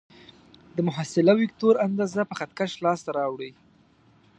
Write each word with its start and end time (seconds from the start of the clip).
د 0.75 0.77
محصله 0.87 1.33
وکتور 1.41 1.73
اندازه 1.87 2.21
په 2.29 2.35
خط 2.39 2.51
کش 2.59 2.71
لاس 2.83 2.99
ته 3.05 3.11
راوړئ. 3.19 3.51